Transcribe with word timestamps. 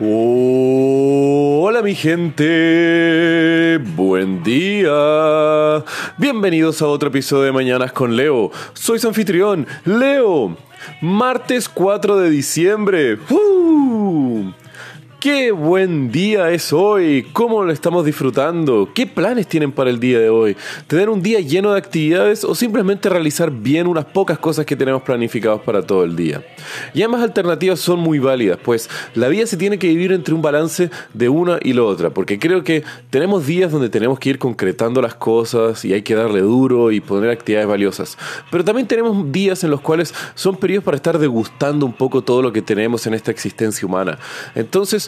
Hola 0.00 1.82
mi 1.82 1.96
gente, 1.96 3.78
buen 3.96 4.44
día. 4.44 5.84
Bienvenidos 6.16 6.80
a 6.82 6.86
otro 6.86 7.08
episodio 7.08 7.42
de 7.42 7.52
Mañanas 7.52 7.90
con 7.90 8.14
Leo. 8.14 8.52
Soy 8.74 9.00
su 9.00 9.08
anfitrión, 9.08 9.66
Leo. 9.84 10.56
Martes 11.00 11.68
4 11.68 12.16
de 12.18 12.30
diciembre. 12.30 13.18
Qué 15.20 15.50
buen 15.50 16.12
día 16.12 16.50
es 16.50 16.72
hoy, 16.72 17.26
cómo 17.32 17.64
lo 17.64 17.72
estamos 17.72 18.04
disfrutando, 18.04 18.88
qué 18.94 19.04
planes 19.04 19.48
tienen 19.48 19.72
para 19.72 19.90
el 19.90 19.98
día 19.98 20.20
de 20.20 20.30
hoy, 20.30 20.56
tener 20.86 21.10
un 21.10 21.24
día 21.24 21.40
lleno 21.40 21.72
de 21.72 21.78
actividades 21.78 22.44
o 22.44 22.54
simplemente 22.54 23.08
realizar 23.08 23.50
bien 23.50 23.88
unas 23.88 24.04
pocas 24.04 24.38
cosas 24.38 24.64
que 24.64 24.76
tenemos 24.76 25.02
planificados 25.02 25.62
para 25.62 25.82
todo 25.82 26.04
el 26.04 26.14
día. 26.14 26.44
Y 26.94 27.02
ambas 27.02 27.22
alternativas 27.22 27.80
son 27.80 27.98
muy 27.98 28.20
válidas, 28.20 28.60
pues 28.62 28.88
la 29.16 29.26
vida 29.26 29.44
se 29.46 29.56
tiene 29.56 29.76
que 29.80 29.88
vivir 29.88 30.12
entre 30.12 30.34
un 30.34 30.40
balance 30.40 30.88
de 31.12 31.28
una 31.28 31.58
y 31.64 31.72
la 31.72 31.82
otra, 31.82 32.10
porque 32.10 32.38
creo 32.38 32.62
que 32.62 32.84
tenemos 33.10 33.44
días 33.44 33.72
donde 33.72 33.88
tenemos 33.88 34.20
que 34.20 34.30
ir 34.30 34.38
concretando 34.38 35.02
las 35.02 35.16
cosas 35.16 35.84
y 35.84 35.94
hay 35.94 36.02
que 36.02 36.14
darle 36.14 36.42
duro 36.42 36.92
y 36.92 37.00
poner 37.00 37.30
actividades 37.30 37.66
valiosas, 37.68 38.16
pero 38.52 38.64
también 38.64 38.86
tenemos 38.86 39.32
días 39.32 39.64
en 39.64 39.70
los 39.70 39.80
cuales 39.80 40.14
son 40.36 40.54
periodos 40.58 40.84
para 40.84 40.96
estar 40.96 41.18
degustando 41.18 41.86
un 41.86 41.92
poco 41.92 42.22
todo 42.22 42.40
lo 42.40 42.52
que 42.52 42.62
tenemos 42.62 43.04
en 43.08 43.14
esta 43.14 43.32
existencia 43.32 43.84
humana. 43.84 44.16
Entonces, 44.54 45.07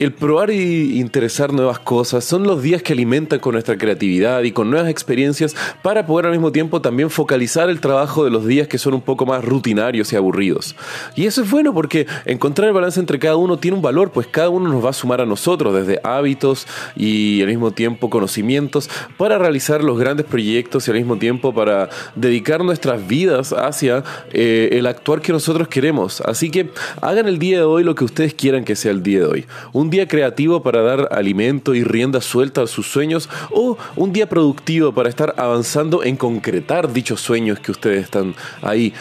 el 0.00 0.14
probar 0.14 0.50
y 0.50 0.98
interesar 0.98 1.52
nuevas 1.52 1.78
cosas 1.78 2.24
son 2.24 2.44
los 2.44 2.62
días 2.62 2.82
que 2.82 2.94
alimentan 2.94 3.38
con 3.38 3.52
nuestra 3.52 3.76
creatividad 3.76 4.42
y 4.44 4.50
con 4.50 4.70
nuevas 4.70 4.88
experiencias 4.88 5.54
para 5.82 6.06
poder 6.06 6.24
al 6.24 6.32
mismo 6.32 6.52
tiempo 6.52 6.80
también 6.80 7.10
focalizar 7.10 7.68
el 7.68 7.80
trabajo 7.80 8.24
de 8.24 8.30
los 8.30 8.46
días 8.46 8.66
que 8.66 8.78
son 8.78 8.94
un 8.94 9.02
poco 9.02 9.26
más 9.26 9.44
rutinarios 9.44 10.10
y 10.10 10.16
aburridos. 10.16 10.74
Y 11.16 11.26
eso 11.26 11.42
es 11.42 11.50
bueno 11.50 11.74
porque 11.74 12.06
encontrar 12.24 12.68
el 12.68 12.74
balance 12.74 12.98
entre 12.98 13.18
cada 13.18 13.36
uno 13.36 13.58
tiene 13.58 13.76
un 13.76 13.82
valor, 13.82 14.10
pues 14.10 14.26
cada 14.26 14.48
uno 14.48 14.70
nos 14.72 14.82
va 14.82 14.88
a 14.88 14.94
sumar 14.94 15.20
a 15.20 15.26
nosotros 15.26 15.74
desde 15.74 16.00
hábitos 16.02 16.66
y 16.96 17.42
al 17.42 17.48
mismo 17.48 17.72
tiempo 17.72 18.08
conocimientos 18.08 18.88
para 19.18 19.36
realizar 19.36 19.84
los 19.84 19.98
grandes 19.98 20.24
proyectos 20.24 20.88
y 20.88 20.92
al 20.92 20.96
mismo 20.96 21.18
tiempo 21.18 21.52
para 21.52 21.90
dedicar 22.14 22.64
nuestras 22.64 23.06
vidas 23.06 23.52
hacia 23.52 24.02
eh, 24.32 24.70
el 24.72 24.86
actuar 24.86 25.20
que 25.20 25.34
nosotros 25.34 25.68
queremos. 25.68 26.22
Así 26.22 26.50
que 26.50 26.70
hagan 27.02 27.28
el 27.28 27.38
día 27.38 27.58
de 27.58 27.64
hoy 27.64 27.84
lo 27.84 27.94
que 27.94 28.04
ustedes 28.04 28.32
quieran 28.32 28.64
que 28.64 28.76
sea 28.76 28.92
el 28.92 29.02
día 29.02 29.18
de 29.18 29.26
hoy. 29.26 29.46
Un 29.74 29.89
día 29.90 30.08
creativo 30.08 30.62
para 30.62 30.82
dar 30.82 31.08
alimento 31.10 31.74
y 31.74 31.84
rienda 31.84 32.20
suelta 32.20 32.62
a 32.62 32.66
sus 32.66 32.86
sueños 32.86 33.28
o 33.50 33.76
un 33.96 34.12
día 34.12 34.28
productivo 34.28 34.92
para 34.92 35.08
estar 35.08 35.34
avanzando 35.36 36.02
en 36.04 36.16
concretar 36.16 36.92
dichos 36.92 37.20
sueños 37.20 37.60
que 37.60 37.72
ustedes 37.72 38.04
están 38.04 38.34
ahí 38.62 38.94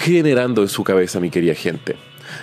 generando 0.00 0.62
en 0.62 0.68
su 0.68 0.82
cabeza, 0.82 1.20
mi 1.20 1.30
querida 1.30 1.54
gente. 1.54 1.96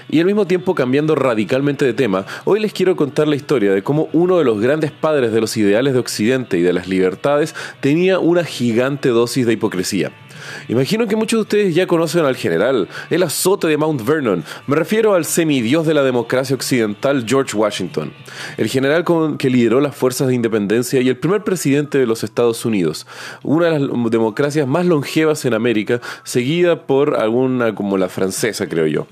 Y 0.10 0.20
al 0.20 0.26
mismo 0.26 0.46
tiempo 0.46 0.76
cambiando 0.76 1.16
radicalmente 1.16 1.86
de 1.86 1.94
tema, 1.94 2.26
hoy 2.46 2.60
les 2.60 2.74
quiero 2.74 2.96
contar 2.96 3.28
la 3.28 3.36
historia 3.36 3.74
de 3.74 3.84
cómo 3.84 4.10
uno 4.14 4.38
de 4.38 4.46
los 4.46 4.60
grandes 4.60 4.92
padres 4.92 5.32
de 5.32 5.42
los 5.42 5.56
ideales 5.58 5.94
de 5.94 6.00
Occidente 6.00 6.58
y 6.58 6.62
de 6.62 6.74
las 6.74 6.88
libertades 6.88 7.56
tenía 7.80 8.20
una 8.20 8.44
gigante 8.44 9.10
dosis 9.10 9.46
de 9.46 9.54
hipocresía. 9.54 10.12
Imagino 10.68 11.08
que 11.08 11.16
muchos 11.16 11.38
de 11.38 11.42
ustedes 11.42 11.76
ya 11.76 11.88
conocen 11.88 12.26
al 12.26 12.36
general, 12.36 12.88
el 13.10 13.24
azote 13.24 13.68
de 13.68 13.78
Mount 13.78 14.06
Vernon. 14.06 14.44
Me 14.68 14.76
refiero 14.76 15.14
al 15.14 15.26
semidios 15.26 15.86
de 15.86 15.94
la 15.94 16.04
democracia 16.04 16.56
occidental, 16.56 17.26
George 17.28 17.56
Washington, 17.56 18.14
el 18.58 18.68
general 18.68 19.06
que 19.38 19.50
lideró 19.50 19.82
las 19.82 19.96
fuerzas 19.96 20.28
de 20.28 20.36
independencia 20.36 21.02
y 21.02 21.10
el 21.10 21.18
primer 21.18 21.44
presidente 21.44 21.98
de 21.98 22.06
los 22.06 22.24
Estados 22.24 22.66
Unidos, 22.66 23.08
una 23.44 23.68
de 23.68 23.80
las 23.80 24.12
democracias 24.12 24.68
más 24.68 24.86
longevas 24.86 25.46
en 25.46 25.54
América, 25.54 26.02
seguida 26.24 26.86
por 26.86 27.16
alguna 27.16 27.74
como 27.76 27.98
la 27.98 28.10
francesa, 28.10 28.68
creo 28.68 28.88
yo, 28.88 29.08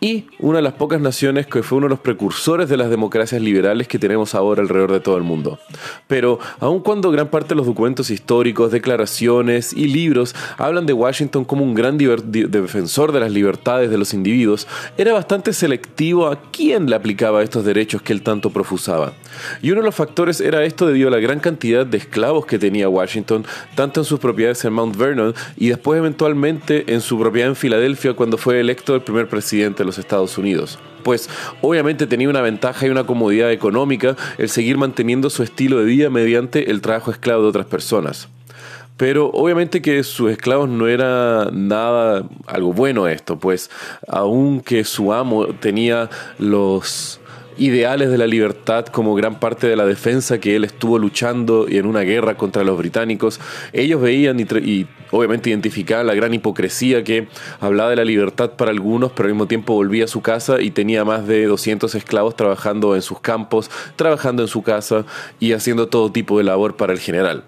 y 0.00 0.26
una 0.38 0.58
de 0.58 0.62
las 0.62 0.74
pocas 0.74 1.00
naciones 1.00 1.46
que 1.46 1.62
fue 1.62 1.78
uno 1.78 1.86
de 1.86 1.90
los 1.90 2.00
precursores 2.00 2.68
de 2.68 2.76
las 2.76 2.90
democracias 2.90 3.40
liberales 3.40 3.88
que 3.88 3.98
tenemos 3.98 4.34
ahora 4.34 4.62
alrededor 4.62 4.92
de 4.92 5.00
todo 5.00 5.16
el 5.16 5.22
mundo. 5.22 5.58
Pero, 6.06 6.38
aun 6.60 6.80
cuando 6.80 7.10
gran 7.10 7.28
parte 7.28 7.50
de 7.50 7.56
los 7.56 7.66
documentos 7.66 8.10
históricos, 8.10 8.72
declaraciones 8.72 9.72
y 9.72 9.88
libros 9.88 10.34
hablan 10.66 10.86
de 10.86 10.92
Washington 10.92 11.44
como 11.44 11.64
un 11.64 11.74
gran 11.74 11.96
defensor 11.98 13.12
de 13.12 13.20
las 13.20 13.30
libertades 13.30 13.90
de 13.90 13.98
los 13.98 14.14
individuos, 14.14 14.66
era 14.96 15.12
bastante 15.12 15.52
selectivo 15.52 16.26
a 16.26 16.40
quién 16.50 16.88
le 16.88 16.96
aplicaba 16.96 17.42
estos 17.42 17.64
derechos 17.64 18.02
que 18.02 18.12
él 18.12 18.22
tanto 18.22 18.50
profusaba. 18.50 19.12
Y 19.62 19.70
uno 19.70 19.80
de 19.80 19.86
los 19.86 19.94
factores 19.94 20.40
era 20.40 20.64
esto 20.64 20.86
debido 20.86 21.08
a 21.08 21.10
la 21.10 21.18
gran 21.18 21.40
cantidad 21.40 21.86
de 21.86 21.98
esclavos 21.98 22.46
que 22.46 22.58
tenía 22.58 22.88
Washington, 22.88 23.44
tanto 23.74 24.00
en 24.00 24.04
sus 24.04 24.18
propiedades 24.18 24.64
en 24.64 24.72
Mount 24.72 24.96
Vernon 24.96 25.34
y 25.56 25.68
después 25.68 25.98
eventualmente 25.98 26.92
en 26.92 27.00
su 27.00 27.18
propiedad 27.18 27.48
en 27.48 27.56
Filadelfia 27.56 28.14
cuando 28.14 28.38
fue 28.38 28.60
electo 28.60 28.94
el 28.94 29.02
primer 29.02 29.28
presidente 29.28 29.78
de 29.78 29.84
los 29.84 29.98
Estados 29.98 30.38
Unidos 30.38 30.78
pues 31.06 31.30
obviamente 31.62 32.08
tenía 32.08 32.28
una 32.28 32.40
ventaja 32.40 32.84
y 32.84 32.90
una 32.90 33.04
comodidad 33.04 33.52
económica 33.52 34.16
el 34.38 34.48
seguir 34.48 34.76
manteniendo 34.76 35.30
su 35.30 35.44
estilo 35.44 35.78
de 35.78 35.84
vida 35.84 36.10
mediante 36.10 36.68
el 36.72 36.80
trabajo 36.80 37.12
esclavo 37.12 37.42
de 37.42 37.48
otras 37.48 37.66
personas. 37.66 38.28
Pero 38.96 39.30
obviamente 39.30 39.82
que 39.82 40.02
sus 40.04 40.30
esclavos 40.30 40.68
no 40.68 40.88
era 40.88 41.50
nada, 41.52 42.24
algo 42.46 42.72
bueno 42.72 43.08
esto, 43.08 43.38
pues 43.38 43.70
aunque 44.08 44.84
su 44.84 45.12
amo 45.12 45.48
tenía 45.48 46.08
los 46.38 47.20
ideales 47.58 48.10
de 48.10 48.18
la 48.18 48.26
libertad 48.26 48.86
como 48.86 49.14
gran 49.14 49.38
parte 49.40 49.66
de 49.66 49.76
la 49.76 49.86
defensa 49.86 50.38
que 50.38 50.56
él 50.56 50.64
estuvo 50.64 50.98
luchando 50.98 51.66
y 51.68 51.78
en 51.78 51.86
una 51.86 52.00
guerra 52.00 52.36
contra 52.36 52.64
los 52.64 52.76
británicos, 52.78 53.40
ellos 53.72 54.00
veían 54.00 54.40
y, 54.40 54.42
y, 54.42 54.86
obviamente 55.10 55.50
identificaban 55.50 56.06
la 56.06 56.14
gran 56.14 56.34
hipocresía 56.34 57.04
que 57.04 57.28
hablaba 57.60 57.90
de 57.90 57.96
la 57.96 58.04
libertad 58.04 58.52
para 58.52 58.70
algunos, 58.70 59.12
pero 59.12 59.28
al 59.28 59.34
mismo 59.34 59.46
tiempo 59.46 59.74
volvía 59.74 60.04
a 60.04 60.08
su 60.08 60.22
casa 60.22 60.60
y 60.60 60.70
tenía 60.70 61.04
más 61.04 61.26
de 61.26 61.46
200 61.46 61.94
esclavos 61.94 62.36
trabajando 62.36 62.94
en 62.94 63.02
sus 63.02 63.20
campos, 63.20 63.70
trabajando 63.96 64.42
en 64.42 64.48
su 64.48 64.62
casa 64.62 65.04
y 65.38 65.52
haciendo 65.52 65.88
todo 65.88 66.12
tipo 66.12 66.38
de 66.38 66.44
labor 66.44 66.76
para 66.76 66.92
el 66.92 66.98
general. 66.98 67.44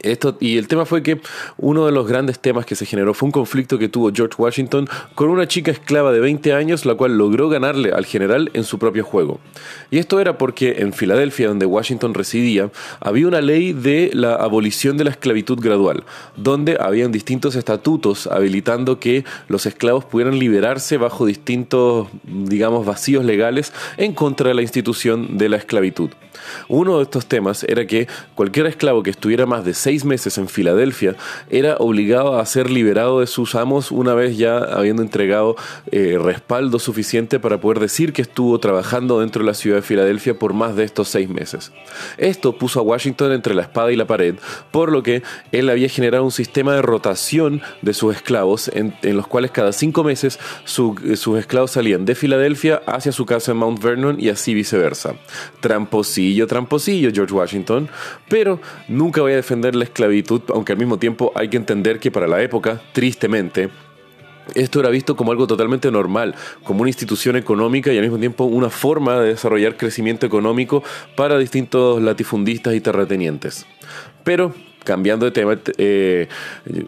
Esto, 0.00 0.38
y 0.40 0.56
el 0.56 0.66
tema 0.66 0.86
fue 0.86 1.02
que 1.02 1.20
uno 1.58 1.84
de 1.84 1.92
los 1.92 2.08
grandes 2.08 2.38
temas 2.38 2.64
que 2.64 2.74
se 2.74 2.86
generó 2.86 3.12
fue 3.12 3.26
un 3.26 3.32
conflicto 3.32 3.78
que 3.78 3.90
tuvo 3.90 4.10
George 4.14 4.34
Washington 4.38 4.88
con 5.14 5.28
una 5.28 5.46
chica 5.46 5.70
esclava 5.70 6.10
de 6.10 6.20
20 6.20 6.54
años, 6.54 6.86
la 6.86 6.94
cual 6.94 7.18
logró 7.18 7.50
ganarle 7.50 7.92
al 7.92 8.06
general 8.06 8.50
en 8.54 8.64
su 8.64 8.78
propio 8.78 9.04
juego. 9.04 9.40
Y 9.90 9.98
esto 9.98 10.20
era 10.20 10.38
porque 10.38 10.76
en 10.78 10.94
Filadelfia, 10.94 11.48
donde 11.48 11.66
Washington 11.66 12.14
residía, 12.14 12.70
había 13.00 13.28
una 13.28 13.42
ley 13.42 13.74
de 13.74 14.10
la 14.14 14.34
abolición 14.36 14.96
de 14.96 15.04
la 15.04 15.10
esclavitud 15.10 15.60
gradual, 15.60 16.04
donde 16.34 16.78
habían 16.80 17.12
distintos 17.12 17.54
estatutos 17.54 18.26
habilitando 18.26 18.98
que 18.98 19.24
los 19.48 19.66
esclavos 19.66 20.06
pudieran 20.06 20.38
liberarse 20.38 20.96
bajo 20.96 21.26
distintos, 21.26 22.08
digamos, 22.22 22.86
vacíos 22.86 23.24
legales 23.24 23.72
en 23.98 24.14
contra 24.14 24.48
de 24.48 24.54
la 24.54 24.62
institución 24.62 25.36
de 25.36 25.50
la 25.50 25.56
esclavitud. 25.58 26.10
Uno 26.68 26.98
de 26.98 27.04
estos 27.04 27.26
temas 27.26 27.64
era 27.64 27.86
que 27.86 28.08
cualquier 28.34 28.66
esclavo 28.66 29.02
que 29.02 29.10
estuviera 29.10 29.46
más 29.46 29.64
de 29.64 29.73
seis 29.74 30.04
meses 30.04 30.38
en 30.38 30.48
Filadelfia, 30.48 31.16
era 31.50 31.76
obligado 31.78 32.38
a 32.38 32.46
ser 32.46 32.70
liberado 32.70 33.20
de 33.20 33.26
sus 33.26 33.54
amos 33.54 33.90
una 33.90 34.14
vez 34.14 34.36
ya 34.36 34.58
habiendo 34.58 35.02
entregado 35.02 35.56
eh, 35.90 36.18
respaldo 36.20 36.78
suficiente 36.78 37.38
para 37.40 37.60
poder 37.60 37.80
decir 37.80 38.12
que 38.12 38.22
estuvo 38.22 38.58
trabajando 38.60 39.20
dentro 39.20 39.42
de 39.42 39.46
la 39.46 39.54
ciudad 39.54 39.76
de 39.76 39.82
Filadelfia 39.82 40.38
por 40.38 40.52
más 40.52 40.76
de 40.76 40.84
estos 40.84 41.08
seis 41.08 41.28
meses. 41.28 41.72
Esto 42.18 42.56
puso 42.56 42.80
a 42.80 42.82
Washington 42.82 43.32
entre 43.32 43.54
la 43.54 43.62
espada 43.62 43.92
y 43.92 43.96
la 43.96 44.06
pared, 44.06 44.36
por 44.70 44.92
lo 44.92 45.02
que 45.02 45.22
él 45.52 45.70
había 45.70 45.88
generado 45.88 46.24
un 46.24 46.30
sistema 46.30 46.74
de 46.74 46.82
rotación 46.82 47.62
de 47.82 47.94
sus 47.94 48.14
esclavos, 48.14 48.70
en, 48.72 48.94
los 49.02 49.26
cuales 49.26 49.50
cada 49.50 49.72
cinco 49.72 50.04
meses 50.04 50.38
sus 50.64 51.38
esclavos 51.38 51.72
salían 51.72 52.04
de 52.04 52.14
Filadelfia 52.14 52.82
hacia 52.86 53.12
su 53.12 53.26
casa 53.26 53.52
en 53.52 53.58
Mount 53.58 53.82
Vernon 53.82 54.20
y 54.20 54.28
así 54.28 54.54
viceversa. 54.54 55.14
Tramposillo, 55.60 56.46
tramposillo, 56.46 57.10
George 57.12 57.34
Washington, 57.34 57.88
pero 58.28 58.60
nunca 58.88 59.20
voy 59.20 59.32
a 59.32 59.36
defender 59.36 59.63
la 59.72 59.84
esclavitud, 59.84 60.42
aunque 60.48 60.72
al 60.72 60.78
mismo 60.78 60.98
tiempo 60.98 61.32
hay 61.34 61.48
que 61.48 61.56
entender 61.56 62.00
que 62.00 62.10
para 62.10 62.26
la 62.26 62.42
época, 62.42 62.82
tristemente, 62.92 63.70
esto 64.54 64.80
era 64.80 64.90
visto 64.90 65.16
como 65.16 65.32
algo 65.32 65.46
totalmente 65.46 65.90
normal, 65.90 66.34
como 66.62 66.82
una 66.82 66.90
institución 66.90 67.36
económica 67.36 67.92
y 67.92 67.96
al 67.96 68.02
mismo 68.02 68.18
tiempo 68.18 68.44
una 68.44 68.68
forma 68.68 69.18
de 69.20 69.28
desarrollar 69.28 69.76
crecimiento 69.76 70.26
económico 70.26 70.82
para 71.16 71.38
distintos 71.38 72.02
latifundistas 72.02 72.74
y 72.74 72.80
terratenientes. 72.80 73.66
Pero 74.22 74.54
cambiando 74.84 75.26
de 75.26 75.32
tema, 75.32 75.58
eh, 75.78 76.28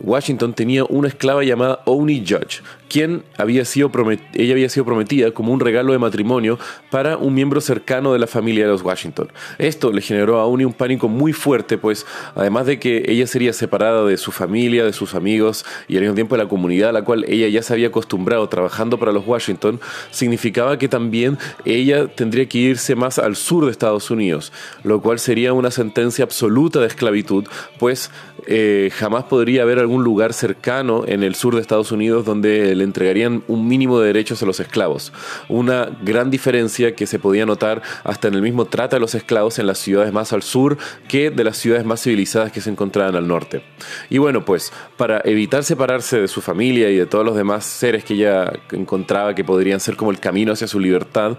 Washington 0.01 0.55
tenía 0.55 0.85
una 0.85 1.09
esclava 1.09 1.43
llamada 1.43 1.81
Oni 1.87 2.21
Judge, 2.21 2.63
quien 2.89 3.25
había 3.37 3.65
sido 3.65 3.91
ella 4.35 4.53
había 4.53 4.69
sido 4.69 4.85
prometida 4.85 5.31
como 5.33 5.53
un 5.53 5.61
regalo 5.61 5.93
de 5.93 5.99
matrimonio 5.99 6.59
para 6.91 7.17
un 7.17 7.35
miembro 7.35 7.61
cercano 7.61 8.13
de 8.13 8.19
la 8.19 8.27
familia 8.27 8.65
de 8.65 8.71
los 8.71 8.83
Washington. 8.83 9.29
Esto 9.59 9.93
le 9.93 10.01
generó 10.01 10.39
a 10.39 10.47
Oni 10.47 10.65
un 10.65 10.73
pánico 10.73 11.09
muy 11.09 11.33
fuerte, 11.33 11.79
pues 11.79 12.07
además 12.35 12.67
de 12.67 12.79
que 12.79 13.05
ella 13.09 13.27
sería 13.27 13.53
separada 13.53 14.05
de 14.05 14.17
su 14.17 14.33
familia, 14.33 14.85
de 14.85 14.93
sus 14.93 15.15
amigos 15.15 15.65
y 15.89 15.97
al 15.97 16.03
mismo 16.03 16.15
tiempo 16.15 16.37
de 16.37 16.45
la 16.45 16.49
comunidad 16.49 16.91
a 16.91 16.93
la 16.93 17.03
cual 17.03 17.25
ella 17.29 17.49
ya 17.49 17.63
se 17.63 17.73
había 17.73 17.89
acostumbrado 17.89 18.49
trabajando 18.49 18.99
para 18.99 19.13
los 19.13 19.27
Washington, 19.27 19.81
significaba 20.11 20.79
que 20.79 20.89
también 20.89 21.39
ella 21.65 22.07
tendría 22.09 22.47
que 22.47 22.59
irse 22.59 22.95
más 22.95 23.19
al 23.19 23.37
sur 23.37 23.65
de 23.65 23.71
Estados 23.71 24.11
Unidos, 24.11 24.53
lo 24.85 25.01
cual 25.01 25.19
sería 25.19 25.53
una 25.53 25.71
sentencia 25.71 26.25
absoluta 26.25 26.81
de 26.81 26.87
esclavitud, 26.87 27.45
pues 27.87 28.11
eh, 28.49 28.91
jamás 28.93 29.27
podría 29.27 29.63
haber 29.63 29.79
algún 29.79 30.03
lugar 30.03 30.33
cercano 30.33 31.05
en 31.07 31.23
el 31.23 31.37
sur 31.37 31.55
de 31.55 31.61
Estados 31.61 31.93
Unidos 31.93 32.25
donde 32.25 32.75
le 32.75 32.83
entregarían 32.83 33.45
un 33.47 33.69
mínimo 33.69 34.01
de 34.01 34.09
derechos 34.09 34.43
a 34.43 34.47
los 34.47 34.59
esclavos. 34.59 35.13
Una 35.49 35.97
gran 36.03 36.29
diferencia 36.29 36.97
que 36.97 37.07
se 37.07 37.21
podía 37.21 37.47
notar 37.47 37.83
hasta 38.03 38.27
en 38.27 38.35
el 38.35 38.43
mismo 38.43 38.65
trata 38.65 38.97
de 38.97 39.01
los 39.01 39.15
esclavos 39.15 39.61
en 39.61 39.69
las 39.69 39.79
ciudades 39.79 40.13
más 40.13 40.33
al 40.33 40.43
sur 40.43 40.79
que 41.07 41.31
de 41.31 41.45
las 41.45 41.59
ciudades 41.59 41.85
más 41.85 42.03
civilizadas 42.03 42.51
que 42.51 42.61
se 42.61 42.71
encontraban 42.71 43.15
al 43.15 43.29
norte. 43.29 43.63
Y 44.11 44.19
bueno, 44.19 44.45
pues 44.45 44.73
para 44.97 45.21
evitar 45.25 45.63
separarse 45.63 46.21
de 46.21 46.27
su 46.27 46.41
familia 46.41 46.91
y 46.91 46.97
de 46.97 47.07
todos 47.07 47.25
los 47.25 47.37
demás 47.37 47.65
seres 47.65 48.03
que 48.03 48.15
ella 48.15 48.53
encontraba 48.73 49.37
que 49.37 49.45
podrían 49.45 49.79
ser 49.79 49.95
como 49.95 50.11
el 50.11 50.19
camino 50.19 50.55
hacia 50.55 50.67
su 50.67 50.81
libertad, 50.81 51.39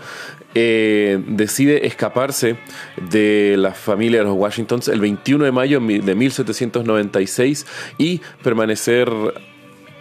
eh, 0.60 1.22
decide 1.28 1.86
escaparse 1.86 2.58
de 3.12 3.56
la 3.58 3.74
familia 3.74 4.20
de 4.20 4.26
los 4.26 4.36
Washingtons 4.36 4.88
el 4.88 5.00
21 5.00 5.46
de 5.46 5.52
mayo 5.52 5.80
de 5.80 6.16
1796 6.44 7.66
y 7.98 8.22
permanecer 8.44 9.10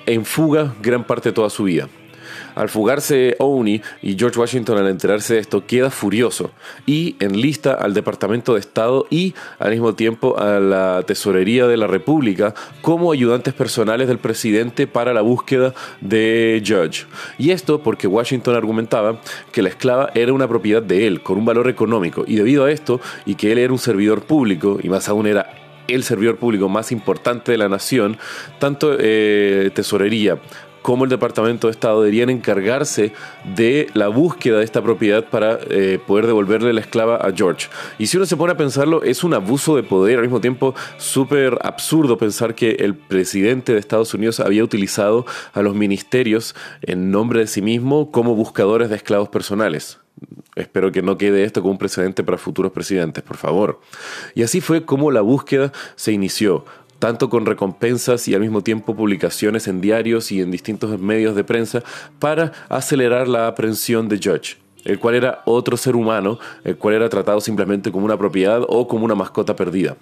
en 0.06 0.24
fuga 0.24 0.74
gran 0.82 1.04
parte 1.04 1.30
de 1.30 1.34
toda 1.34 1.50
su 1.50 1.64
vida. 1.64 1.88
Al 2.54 2.68
fugarse 2.68 3.36
Owney 3.38 3.82
y 4.02 4.16
George 4.16 4.38
Washington 4.38 4.78
al 4.78 4.88
enterarse 4.88 5.34
de 5.34 5.40
esto 5.40 5.66
queda 5.66 5.90
furioso 5.90 6.50
y 6.86 7.16
enlista 7.20 7.72
al 7.74 7.94
Departamento 7.94 8.54
de 8.54 8.60
Estado 8.60 9.06
y 9.10 9.34
al 9.58 9.72
mismo 9.72 9.94
tiempo 9.94 10.38
a 10.38 10.58
la 10.58 11.02
Tesorería 11.06 11.66
de 11.66 11.76
la 11.76 11.86
República 11.86 12.54
como 12.80 13.12
ayudantes 13.12 13.54
personales 13.54 14.08
del 14.08 14.18
presidente 14.18 14.86
para 14.86 15.12
la 15.12 15.20
búsqueda 15.20 15.74
de 16.00 16.62
Judge. 16.66 17.06
Y 17.38 17.50
esto 17.50 17.82
porque 17.82 18.06
Washington 18.06 18.54
argumentaba 18.54 19.20
que 19.52 19.62
la 19.62 19.68
esclava 19.68 20.10
era 20.14 20.32
una 20.32 20.48
propiedad 20.48 20.82
de 20.82 21.06
él 21.06 21.22
con 21.22 21.38
un 21.38 21.44
valor 21.44 21.68
económico 21.68 22.24
y 22.26 22.36
debido 22.36 22.64
a 22.64 22.70
esto 22.70 23.00
y 23.26 23.34
que 23.34 23.52
él 23.52 23.58
era 23.58 23.72
un 23.72 23.78
servidor 23.78 24.22
público 24.22 24.78
y 24.82 24.88
más 24.88 25.08
aún 25.08 25.26
era 25.26 25.65
el 25.88 26.04
servidor 26.04 26.36
público 26.36 26.68
más 26.68 26.92
importante 26.92 27.52
de 27.52 27.58
la 27.58 27.68
nación, 27.68 28.18
tanto 28.58 28.96
eh, 28.98 29.70
tesorería 29.74 30.38
cómo 30.86 31.02
el 31.02 31.10
Departamento 31.10 31.66
de 31.66 31.72
Estado 31.72 32.02
deberían 32.02 32.30
encargarse 32.30 33.10
de 33.56 33.88
la 33.94 34.06
búsqueda 34.06 34.58
de 34.58 34.64
esta 34.64 34.82
propiedad 34.82 35.24
para 35.24 35.58
eh, 35.68 35.98
poder 36.06 36.28
devolverle 36.28 36.72
la 36.72 36.80
esclava 36.80 37.16
a 37.16 37.32
George. 37.32 37.68
Y 37.98 38.06
si 38.06 38.18
uno 38.18 38.24
se 38.24 38.36
pone 38.36 38.52
a 38.52 38.56
pensarlo, 38.56 39.02
es 39.02 39.24
un 39.24 39.34
abuso 39.34 39.74
de 39.74 39.82
poder, 39.82 40.18
al 40.18 40.22
mismo 40.22 40.40
tiempo 40.40 40.76
súper 40.96 41.58
absurdo 41.62 42.18
pensar 42.18 42.54
que 42.54 42.76
el 42.78 42.94
presidente 42.94 43.72
de 43.72 43.80
Estados 43.80 44.14
Unidos 44.14 44.38
había 44.38 44.62
utilizado 44.62 45.26
a 45.54 45.62
los 45.62 45.74
ministerios 45.74 46.54
en 46.82 47.10
nombre 47.10 47.40
de 47.40 47.48
sí 47.48 47.62
mismo 47.62 48.12
como 48.12 48.36
buscadores 48.36 48.88
de 48.88 48.94
esclavos 48.94 49.28
personales. 49.28 49.98
Espero 50.56 50.90
que 50.90 51.02
no 51.02 51.18
quede 51.18 51.44
esto 51.44 51.60
como 51.60 51.72
un 51.72 51.78
precedente 51.78 52.24
para 52.24 52.38
futuros 52.38 52.72
presidentes, 52.72 53.22
por 53.22 53.36
favor. 53.36 53.80
Y 54.34 54.42
así 54.42 54.60
fue 54.60 54.84
como 54.84 55.10
la 55.10 55.20
búsqueda 55.20 55.72
se 55.94 56.12
inició 56.12 56.64
tanto 56.98 57.28
con 57.28 57.44
recompensas 57.44 58.26
y 58.26 58.34
al 58.34 58.40
mismo 58.40 58.62
tiempo 58.62 58.96
publicaciones 58.96 59.68
en 59.68 59.82
diarios 59.82 60.32
y 60.32 60.40
en 60.40 60.50
distintos 60.50 60.98
medios 60.98 61.36
de 61.36 61.44
prensa 61.44 61.82
para 62.18 62.52
acelerar 62.70 63.28
la 63.28 63.48
aprehensión 63.48 64.08
de 64.08 64.16
Judge 64.16 64.65
el 64.86 64.98
cual 64.98 65.16
era 65.16 65.42
otro 65.44 65.76
ser 65.76 65.96
humano, 65.96 66.38
el 66.64 66.76
cual 66.76 66.94
era 66.94 67.08
tratado 67.08 67.40
simplemente 67.40 67.92
como 67.92 68.06
una 68.06 68.16
propiedad 68.16 68.62
o 68.68 68.88
como 68.88 69.04
una 69.04 69.14
mascota 69.14 69.54
perdida. 69.56 69.96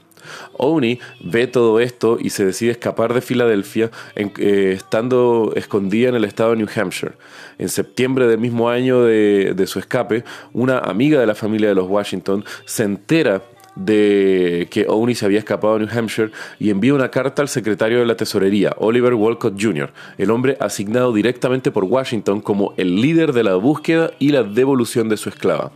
Owney 0.58 1.00
ve 1.22 1.46
todo 1.46 1.81
esto 1.81 2.19
y 2.20 2.31
se 2.31 2.44
decide 2.44 2.70
escapar 2.70 3.12
de 3.12 3.20
Filadelfia, 3.20 3.90
eh, 4.14 4.72
estando 4.76 5.52
escondida 5.56 6.08
en 6.08 6.14
el 6.14 6.25
estado 6.25 6.50
de 6.50 6.56
New 6.58 6.69
Hampshire. 6.75 7.14
En 7.58 7.69
septiembre 7.69 8.26
del 8.26 8.38
mismo 8.38 8.69
año 8.69 9.02
de, 9.02 9.54
de 9.54 9.66
su 9.66 9.78
escape, 9.78 10.25
una 10.52 10.78
amiga 10.78 11.20
de 11.20 11.26
la 11.26 11.34
familia 11.34 11.69
de 11.69 11.75
los 11.75 11.88
Washington 11.88 12.44
se 12.64 12.84
entera 12.84 13.42
de 13.76 14.69
que 14.71 14.87
Owney 14.88 15.15
se 15.15 15.25
había 15.25 15.38
escapado 15.38 15.75
a 15.75 15.79
New 15.79 15.88
Hampshire 15.91 16.31
y 16.59 16.71
envía 16.71 16.94
una 16.94 17.11
carta 17.11 17.43
al 17.43 17.49
secretario 17.49 17.99
de 18.00 18.06
la 18.06 18.17
Tesorería, 18.17 18.75
Oliver 18.79 19.15
Wolcott 19.15 19.61
Jr., 19.61 19.93
el 20.19 20.31
hombre 20.31 20.56
asignado 20.61 21.12
directamente 21.12 21.71
por 21.71 21.85
Washington 21.85 22.41
como 22.41 22.75
el 22.76 23.00
líder 23.00 23.32
de 23.32 23.44
la 23.44 23.55
búsqueda 23.56 24.12
y 24.19 24.31
la 24.31 24.43
devolución 24.43 25.09
de 25.09 25.17
su 25.17 25.29
esclava. 25.29 25.73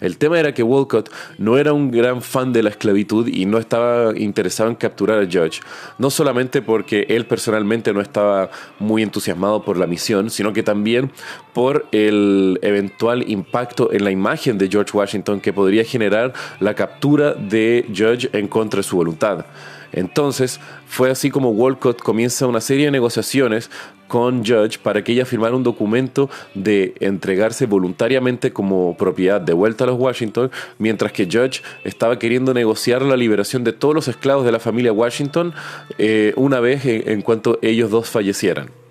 El 0.00 0.18
tema 0.18 0.38
era 0.38 0.52
que 0.54 0.62
Walcott 0.62 1.10
no 1.38 1.58
era 1.58 1.72
un 1.72 1.90
gran 1.90 2.22
fan 2.22 2.52
de 2.52 2.62
la 2.62 2.70
esclavitud 2.70 3.28
y 3.28 3.46
no 3.46 3.58
estaba 3.58 4.16
interesado 4.16 4.70
en 4.70 4.76
capturar 4.76 5.22
a 5.22 5.26
Judge, 5.26 5.60
no 5.98 6.10
solamente 6.10 6.62
porque 6.62 7.06
él 7.08 7.26
personalmente 7.26 7.92
no 7.92 8.00
estaba 8.00 8.50
muy 8.78 9.02
entusiasmado 9.02 9.64
por 9.64 9.76
la 9.76 9.86
misión, 9.86 10.30
sino 10.30 10.52
que 10.52 10.62
también 10.62 11.10
por 11.52 11.86
el 11.92 12.58
eventual 12.62 13.28
impacto 13.30 13.92
en 13.92 14.04
la 14.04 14.10
imagen 14.10 14.58
de 14.58 14.68
George 14.68 14.96
Washington 14.96 15.40
que 15.40 15.52
podría 15.52 15.84
generar 15.84 16.32
la 16.60 16.74
captura 16.74 17.34
de 17.34 17.86
Judge 17.88 18.28
en 18.32 18.48
contra 18.48 18.78
de 18.78 18.84
su 18.84 18.96
voluntad. 18.96 19.46
Entonces, 19.92 20.60
fue 20.88 21.10
así 21.10 21.30
como 21.30 21.50
Walcott 21.50 22.02
comienza 22.02 22.48
una 22.48 22.60
serie 22.60 22.86
de 22.86 22.90
negociaciones 22.90 23.70
con 24.08 24.44
Judge 24.44 24.78
para 24.78 25.02
que 25.02 25.12
ella 25.12 25.24
firmara 25.24 25.56
un 25.56 25.62
documento 25.62 26.30
de 26.54 26.94
entregarse 27.00 27.66
voluntariamente 27.66 28.52
como 28.52 28.96
propiedad 28.96 29.40
de 29.40 29.52
vuelta 29.52 29.84
a 29.84 29.86
los 29.88 29.98
Washington, 29.98 30.50
mientras 30.78 31.12
que 31.12 31.26
Judge 31.26 31.62
estaba 31.84 32.18
queriendo 32.18 32.54
negociar 32.54 33.02
la 33.02 33.16
liberación 33.16 33.64
de 33.64 33.72
todos 33.72 33.94
los 33.94 34.08
esclavos 34.08 34.44
de 34.44 34.52
la 34.52 34.60
familia 34.60 34.92
Washington 34.92 35.54
eh, 35.98 36.32
una 36.36 36.60
vez 36.60 36.84
en 36.84 37.22
cuanto 37.22 37.58
ellos 37.62 37.90
dos 37.90 38.08
fallecieran. 38.10 38.83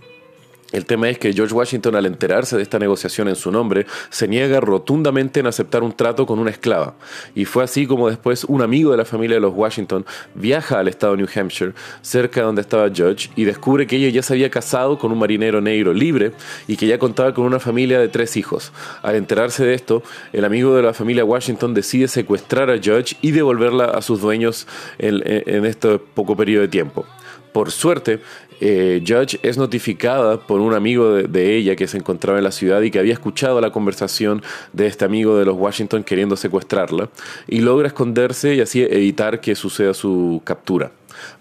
El 0.74 0.88
tema 0.88 1.08
es 1.08 1.20
que 1.20 1.32
George 1.32 1.54
Washington, 1.54 1.96
al 1.96 2.08
enterarse 2.08 2.58
de 2.58 2.64
esta 2.64 2.80
negociación 2.80 3.28
en 3.28 3.36
su 3.36 3.52
nombre, 3.52 3.86
se 4.10 4.28
niega 4.28 4.60
rotundamente 4.60 5.40
en 5.40 5.46
aceptar 5.46 5.84
un 5.84 5.94
trato 5.94 6.26
con 6.26 6.40
una 6.40 6.50
esclava. 6.50 6.96
Y 7.36 7.46
fue 7.46 7.64
así 7.64 7.86
como 7.86 8.10
después 8.10 8.44
un 8.44 8.64
amigo 8.64 8.90
de 8.90 8.98
la 8.98 9.06
familia 9.06 9.36
de 9.36 9.42
los 9.42 9.54
Washington 9.54 10.04
viaja 10.34 10.80
al 10.80 10.88
estado 10.88 11.16
de 11.16 11.18
New 11.20 11.30
Hampshire, 11.34 11.74
cerca 12.02 12.40
de 12.40 12.48
donde 12.48 12.62
estaba 12.62 12.90
Judge, 12.90 13.30
y 13.36 13.44
descubre 13.44 13.86
que 13.86 13.98
ella 13.98 14.10
ya 14.10 14.24
se 14.24 14.34
había 14.34 14.50
casado 14.50 14.98
con 14.98 15.12
un 15.12 15.20
marinero 15.20 15.62
negro 15.62 15.94
libre 15.94 16.32
y 16.68 16.76
que 16.76 16.88
ya 16.88 16.98
contaba 16.98 17.36
con 17.36 17.46
una 17.46 17.60
familia 17.60 18.00
de 18.00 18.08
tres 18.08 18.36
hijos. 18.36 18.72
Al 19.04 19.16
enterarse 19.16 19.64
de 19.64 19.76
esto, 19.76 20.02
el 20.32 20.44
amigo 20.44 20.76
de 20.76 20.82
la 20.82 20.96
familia 20.96 21.24
Washington 21.24 21.76
decide 21.76 22.08
secuestrar 22.08 22.72
a 22.72 22.78
Judge 22.78 23.16
y 23.22 23.30
devolverla 23.30 23.86
a 23.86 24.02
sus 24.02 24.22
dueños 24.22 24.68
en, 24.98 25.22
en 25.24 25.66
este 25.66 26.00
poco 26.00 26.36
periodo 26.36 26.64
de 26.64 26.68
tiempo. 26.70 27.06
Por 27.54 27.72
suerte, 27.72 28.20
eh, 28.60 29.04
Judge 29.06 29.40
es 29.44 29.58
notificada 29.58 30.40
por 30.40 30.60
un 30.60 30.74
amigo 30.74 31.14
de, 31.14 31.56
ella 31.56 31.76
que 31.76 31.88
se 31.88 31.98
encontraba 31.98 32.40
en 32.40 32.44
la 32.44 32.52
ciudad 32.52 32.82
y 32.82 32.92
que 32.92 33.00
había 33.00 33.14
escuchado 33.14 33.62
la 33.62 33.72
conversación 33.72 34.42
de 34.74 34.88
este 34.88 35.06
amigo 35.06 35.38
de 35.38 35.46
los 35.46 35.56
Washington 35.56 36.04
queriendo 36.04 36.36
secuestrarla 36.36 37.10
y 37.48 37.60
logra 37.60 37.88
esconderse 37.88 38.56
y 38.56 38.62
así 38.62 38.82
evitar 38.82 39.40
que 39.40 39.56
suceda 39.56 39.94
su 39.94 40.42
captura. 40.44 40.92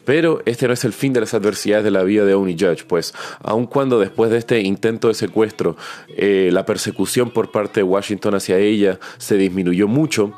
Pero 0.04 0.42
este 0.46 0.66
no 0.66 0.72
es 0.72 0.84
el 0.84 0.92
fin 0.92 1.12
de 1.12 1.20
las 1.20 1.34
adversidades 1.34 1.84
de 1.84 1.90
la 1.90 2.02
vida 2.02 2.24
de 2.24 2.34
Owney 2.34 2.56
Judge, 2.58 2.84
pues 2.86 3.14
aun 3.40 3.66
cuando 3.66 3.98
después 3.98 4.30
de 4.30 4.38
este 4.38 4.60
intento 4.60 5.08
de 5.08 5.14
secuestro 5.14 5.76
eh, 6.16 6.50
la 6.52 6.66
persecución 6.66 7.30
por 7.30 7.50
parte 7.50 7.80
de 7.80 7.84
Washington 7.84 8.34
hacia 8.34 8.58
ella 8.58 8.98
se 9.18 9.36
disminuyó 9.36 9.88
mucho, 9.88 10.34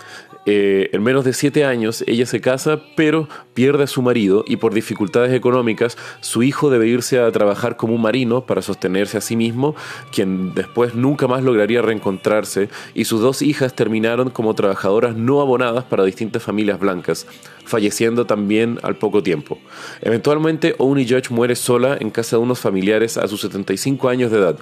eh, 0.46 0.90
en 0.92 1.02
menos 1.02 1.24
de 1.24 1.32
siete 1.32 1.64
años 1.64 2.04
ella 2.06 2.26
se 2.26 2.42
casa, 2.42 2.82
pero 2.96 3.28
pierde 3.54 3.84
a 3.84 3.86
su 3.86 4.02
marido 4.02 4.44
y 4.46 4.56
por 4.56 4.74
dificultades 4.74 5.32
económicas 5.32 5.96
su 6.20 6.42
hijo 6.42 6.68
debe 6.68 6.86
irse 6.86 7.18
a 7.18 7.32
trabajar 7.32 7.78
como 7.78 7.94
un 7.94 8.02
marino 8.02 8.44
para 8.44 8.60
sostenerse 8.60 9.16
a 9.16 9.22
sí 9.22 9.36
mismo, 9.36 9.74
quien 10.12 10.52
después 10.54 10.94
nunca 10.94 11.28
más 11.28 11.42
lograría 11.42 11.80
reencontrarse, 11.80 12.68
y 12.94 13.06
sus 13.06 13.22
dos 13.22 13.40
hijas 13.40 13.74
terminaron 13.74 14.28
como 14.28 14.54
trabajadoras 14.54 15.16
no 15.16 15.40
abonadas 15.40 15.84
para 15.84 16.04
distintas 16.04 16.42
familias 16.42 16.78
blancas, 16.78 17.26
falleciendo 17.64 18.26
también 18.26 18.78
al 18.83 18.97
poco 18.97 19.23
tiempo. 19.23 19.59
Eventualmente, 20.00 20.75
Owney 20.78 21.06
Judge 21.09 21.30
muere 21.30 21.56
sola 21.56 21.97
en 22.00 22.11
casa 22.11 22.37
de 22.37 22.42
unos 22.42 22.61
familiares 22.61 23.16
a 23.16 23.28
sus 23.28 23.40
75 23.40 24.09
años 24.09 24.30
de 24.30 24.38
edad, 24.38 24.56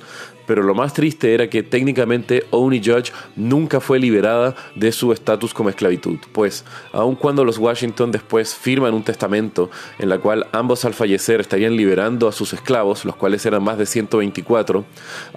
pero 0.47 0.63
lo 0.63 0.75
más 0.75 0.93
triste 0.93 1.35
era 1.35 1.49
que 1.49 1.63
técnicamente 1.63 2.45
Owney 2.51 2.83
Judge 2.85 3.13
nunca 3.37 3.81
fue 3.81 3.99
liberada 3.99 4.55
de 4.75 4.93
su 4.93 5.13
estatus 5.13 5.55
como 5.55 5.69
esclavitud, 5.69 6.19
pues 6.33 6.65
aun 6.93 7.15
cuando 7.15 7.45
los 7.45 7.59
Washington 7.59 8.11
después 8.11 8.55
firman 8.55 8.95
un 8.95 9.05
testamento 9.05 9.71
en 9.99 10.09
la 10.09 10.19
cual 10.19 10.47
ambos 10.53 10.85
al 10.85 10.95
fallecer 10.95 11.41
estarían 11.41 11.77
liberando 11.77 12.29
a 12.29 12.33
sus 12.33 12.53
esclavos, 12.53 13.05
los 13.05 13.17
cuales 13.17 13.45
eran 13.47 13.63
más 13.63 13.79
de 13.79 13.87
124, 13.87 14.85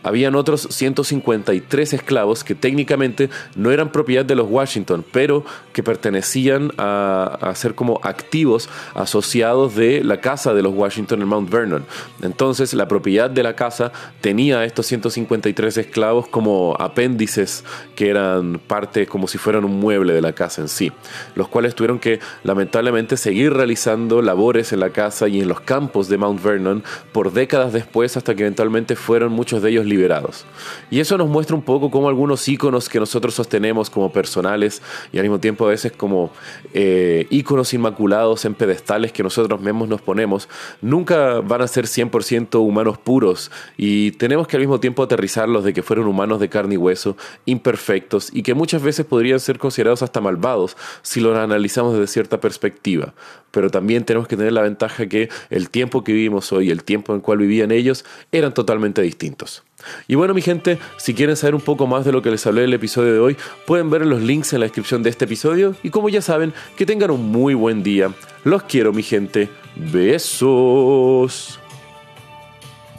habían 0.04 0.36
otros 0.36 0.68
153 0.70 1.94
esclavos 1.94 2.44
que 2.44 2.56
técnicamente 2.56 3.30
no 3.56 3.72
eran 3.72 3.92
propiedad 3.92 4.26
de 4.26 4.36
los 4.36 4.50
Washington, 4.50 5.06
pero 5.12 5.46
que 5.74 5.84
pertenecían 5.84 6.72
a 6.78 7.54
ser 7.56 7.76
como 7.76 8.00
activos 8.04 8.70
asociados 8.94 9.76
de 9.76 10.04
la 10.04 10.22
casa 10.22 10.54
de 10.54 10.62
los 10.62 10.74
Washington 10.74 11.22
en 11.22 11.28
Mount 11.28 11.50
Vernon. 11.50 11.86
Entonces 12.22 12.74
la 12.74 12.88
propiedad 12.88 13.30
de 13.30 13.44
la 13.44 13.56
casa 13.56 13.92
tenía 14.22 14.64
estos 14.66 14.86
153 14.88 15.78
esclavos 15.78 16.28
como 16.28 16.76
apéndices 16.80 17.64
que 17.96 18.10
eran 18.10 18.60
parte 18.60 19.08
como 19.08 19.28
si 19.28 19.38
fueran 19.38 19.66
un 19.66 19.80
mueble 19.80 20.14
de 20.14 20.22
la 20.22 20.34
casa 20.34 20.62
en 20.62 20.68
sí, 20.68 20.92
los 21.36 21.48
cuales 21.48 21.76
tuvieron 21.76 22.00
que 22.00 22.20
lamentablemente 22.44 23.18
seguir 23.18 23.54
realizando 23.54 24.22
labores 24.22 24.74
en 24.74 24.80
la 24.80 24.90
casa 24.90 25.28
y 25.28 25.42
en 25.42 25.48
los 25.48 25.62
campos 25.62 26.10
de 26.10 26.18
Mount 26.18 26.44
Vernon 26.44 26.84
por 27.12 27.34
décadas 27.34 27.74
después 27.74 28.18
hasta 28.18 28.36
que 28.36 28.44
eventualmente 28.44 28.96
fueron 28.96 29.32
muchos 29.32 29.62
de 29.62 29.70
ellos 29.72 29.86
liberados. 29.86 30.46
Y 30.90 31.00
eso 31.00 31.18
nos 31.18 31.28
muestra 31.28 31.56
un 31.56 31.62
poco 31.62 31.92
cómo 31.92 32.10
algunos 32.10 32.48
íconos 32.48 32.90
que 32.90 33.00
nosotros 33.00 33.34
sostenemos 33.34 33.90
como 33.90 34.12
personales 34.12 34.82
y 35.12 35.18
al 35.18 35.24
mismo 35.24 35.40
tiempo 35.40 35.66
a 35.66 35.70
veces 35.70 35.92
como 35.92 36.32
eh, 36.74 37.28
inmaculados 37.74 38.46
en 38.46 38.54
pedestales 38.54 39.12
que 39.12 39.24
nosotros 39.24 39.62
mismos 39.62 39.90
nos 39.90 40.02
ponemos, 40.02 40.50
nunca 40.82 41.42
van 41.42 41.62
a 41.62 41.68
ser 41.68 41.86
100% 41.86 42.60
humanos 42.60 42.98
puros 42.98 43.52
y 43.78 44.12
tenemos 44.12 44.48
que 44.48 44.58
al 44.58 44.62
mismo 44.62 44.80
tiempo 44.80 45.04
aterrizarlos 45.04 45.64
de 45.64 45.74
que 45.74 45.84
fueron 45.84 46.08
humanos 46.08 46.40
de 46.40 46.50
carne 46.50 46.76
y 46.76 46.78
hueso, 46.78 47.18
imperfectos 47.46 48.30
y 48.34 48.44
que 48.44 48.54
muchas 48.54 48.82
veces 48.82 49.06
podrían 49.06 49.40
ser 49.40 49.58
considerados 49.60 50.02
hasta 50.02 50.22
malvados 50.22 50.78
si 51.02 51.20
los 51.22 51.38
analizamos 51.38 51.94
desde 51.94 52.08
cierta 52.08 52.40
perspectiva. 52.40 53.14
Pero 53.52 53.70
también 53.70 54.04
tenemos 54.04 54.28
que 54.28 54.36
tener 54.36 54.54
la 54.54 54.62
ventaja 54.62 55.08
que 55.08 55.30
el 55.50 55.70
tiempo 55.70 56.04
que 56.04 56.14
vivimos 56.14 56.52
hoy, 56.52 56.72
el 56.72 56.84
tiempo 56.84 57.14
en 57.14 57.18
el 57.18 57.22
cual 57.22 57.38
vivían 57.38 57.72
ellos, 57.72 58.06
eran 58.32 58.54
totalmente 58.54 59.02
distintos. 59.02 59.64
Y 60.08 60.16
bueno, 60.16 60.34
mi 60.34 60.42
gente, 60.42 60.80
si 60.98 61.14
quieren 61.14 61.36
saber 61.36 61.56
un 61.56 61.62
poco 61.62 61.88
más 61.88 62.06
de 62.06 62.12
lo 62.12 62.22
que 62.22 62.32
les 62.32 62.46
hablé 62.48 62.62
en 62.62 62.70
el 62.70 62.74
episodio 62.74 63.14
de 63.14 63.20
hoy, 63.20 63.38
pueden 63.66 63.90
ver 63.90 64.06
los 64.06 64.22
links 64.22 64.54
en 64.54 64.60
la 64.62 64.66
descripción 64.66 65.04
de 65.04 65.10
este 65.10 65.26
episodio. 65.26 65.76
Y 65.84 65.90
como 65.90 66.10
ya 66.10 66.22
saben, 66.22 66.54
que 66.78 66.86
tengan 66.86 67.12
un 67.12 67.32
muy 67.32 67.54
buen 67.54 67.84
día. 67.84 68.12
Los 68.44 68.64
quiero, 68.64 68.94
mi 68.94 69.04
gente. 69.04 69.50
Besos. 69.76 71.60